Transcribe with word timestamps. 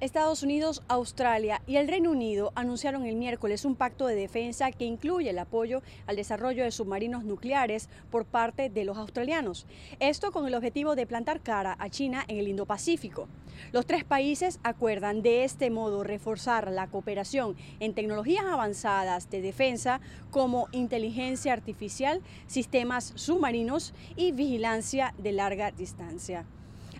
Estados 0.00 0.42
Unidos, 0.42 0.82
Australia 0.88 1.62
y 1.66 1.76
el 1.76 1.86
Reino 1.88 2.10
Unido 2.10 2.52
anunciaron 2.56 3.06
el 3.06 3.14
miércoles 3.14 3.64
un 3.64 3.76
pacto 3.76 4.06
de 4.06 4.16
defensa 4.16 4.72
que 4.72 4.84
incluye 4.84 5.30
el 5.30 5.38
apoyo 5.38 5.82
al 6.06 6.16
desarrollo 6.16 6.64
de 6.64 6.72
submarinos 6.72 7.24
nucleares 7.24 7.88
por 8.10 8.24
parte 8.24 8.70
de 8.70 8.84
los 8.84 8.98
australianos. 8.98 9.66
Esto 10.00 10.32
con 10.32 10.46
el 10.46 10.54
objetivo 10.54 10.96
de 10.96 11.06
plantar 11.06 11.40
cara 11.40 11.76
a 11.78 11.88
China 11.90 12.24
en 12.26 12.38
el 12.38 12.48
Indo-Pacífico. 12.48 13.28
Los 13.72 13.86
tres 13.86 14.04
países 14.04 14.58
acuerdan 14.64 15.22
de 15.22 15.44
este 15.44 15.70
modo 15.70 16.02
reforzar 16.02 16.70
la 16.72 16.88
cooperación 16.88 17.56
en 17.78 17.94
tecnologías 17.94 18.44
avanzadas 18.44 19.30
de 19.30 19.42
defensa 19.42 20.00
como 20.30 20.66
inteligencia 20.72 21.52
artificial, 21.52 22.20
sistemas 22.46 23.12
submarinos 23.14 23.94
y 24.16 24.32
vigilancia 24.32 25.14
de 25.18 25.32
larga 25.32 25.70
distancia. 25.70 26.44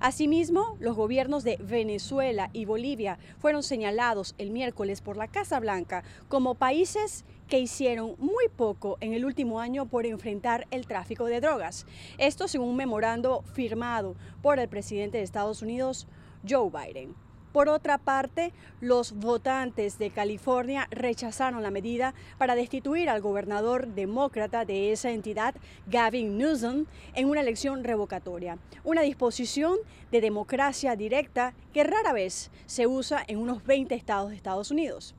Asimismo, 0.05 0.77
los 0.81 0.97
gobiernos 0.97 1.45
de 1.45 1.57
Venezuela 1.57 2.51
y 2.53 2.67
Bolivia 2.67 3.19
fueron 3.39 3.63
señalados 3.63 4.35
el 4.37 4.51
miércoles 4.51 5.01
por 5.01 5.17
la 5.17 5.29
Casa 5.29 5.59
Blanca 5.61 6.05
como 6.29 6.57
países 6.57 7.25
que 7.49 7.59
hicieron 7.59 8.15
muy 8.19 8.49
poco 8.55 8.99
en 9.01 9.15
el 9.15 9.25
último 9.25 9.61
año 9.61 9.87
por 9.87 10.05
enfrentar 10.05 10.67
el 10.71 10.87
tráfico 10.87 11.25
de 11.25 11.41
drogas. 11.41 11.87
Esto 12.19 12.49
según 12.49 12.69
un 12.69 12.77
memorando 12.77 13.45
firmado 13.55 14.15
por 14.43 14.59
el 14.59 14.69
presidente 14.69 15.17
de 15.17 15.25
Estados 15.25 15.63
Unidos, 15.63 16.07
Joe 16.47 16.69
Biden. 16.69 17.15
Por 17.55 17.69
otra 17.69 17.99
parte, 17.99 18.53
los 18.81 19.13
votantes 19.13 19.97
de 19.97 20.11
California 20.11 20.89
rechazaron 20.91 21.63
la 21.63 21.71
medida 21.71 22.13
para 22.37 22.57
destituir 22.57 23.09
al 23.09 23.21
gobernador 23.21 23.87
demócrata 23.87 24.65
de 24.65 24.91
esa 24.91 25.13
entidad, 25.13 25.55
Gavin 25.87 26.37
Newsom, 26.37 26.87
en 27.15 27.31
una 27.31 27.43
elección 27.43 27.85
revocatoria, 27.85 28.59
una 28.83 29.03
disposición 29.03 29.77
de 30.11 30.21
democracia 30.21 30.97
directa 30.97 31.55
que 31.73 31.85
rara 31.85 32.13
vez 32.13 32.51
se 32.67 32.89
usa 32.89 33.23
en 33.29 33.39
unos 33.39 33.65
20 33.65 33.95
estados 33.95 34.31
de 34.31 34.37
Estados 34.37 34.73
Unidos. 34.73 35.15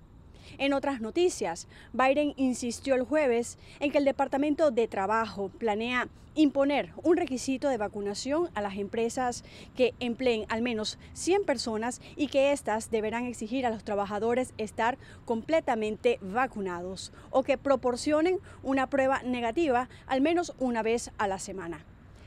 En 0.57 0.73
otras 0.73 1.01
noticias, 1.01 1.67
Biden 1.93 2.33
insistió 2.37 2.95
el 2.95 3.03
jueves 3.03 3.57
en 3.79 3.91
que 3.91 3.97
el 3.97 4.05
Departamento 4.05 4.71
de 4.71 4.87
Trabajo 4.87 5.49
planea 5.49 6.07
imponer 6.35 6.91
un 7.01 7.17
requisito 7.17 7.69
de 7.69 7.77
vacunación 7.77 8.49
a 8.53 8.61
las 8.61 8.75
empresas 8.75 9.43
que 9.75 9.93
empleen 9.99 10.45
al 10.49 10.61
menos 10.61 10.99
100 11.13 11.45
personas 11.45 12.01
y 12.15 12.27
que 12.27 12.51
éstas 12.51 12.91
deberán 12.91 13.25
exigir 13.25 13.65
a 13.65 13.69
los 13.69 13.83
trabajadores 13.83 14.53
estar 14.57 14.97
completamente 15.23 16.19
vacunados 16.21 17.13
o 17.31 17.43
que 17.43 17.57
proporcionen 17.57 18.39
una 18.63 18.87
prueba 18.87 19.23
negativa 19.23 19.89
al 20.07 20.21
menos 20.21 20.53
una 20.59 20.83
vez 20.83 21.11
a 21.17 21.27
la 21.27 21.39
semana 21.39 21.85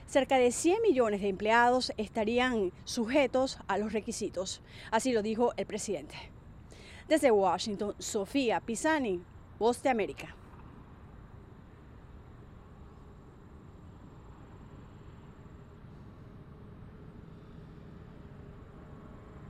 cerca 0.08 0.38
de 0.38 0.52
100 0.52 0.80
millones 0.82 1.20
de 1.20 1.28
empleados 1.28 1.92
estarían 1.98 2.72
sujetos 2.84 3.58
a 3.68 3.76
los 3.76 3.92
requisitos. 3.92 4.62
Así 4.90 5.12
lo 5.12 5.22
dijo 5.22 5.52
el 5.58 5.66
presidente. 5.66 6.14
Desde 7.08 7.30
Washington, 7.30 7.94
Sofía 7.98 8.60
Pisani, 8.60 9.22
Voz 9.58 9.82
de 9.82 9.88
América. 9.88 10.34